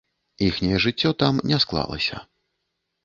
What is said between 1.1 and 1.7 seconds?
там не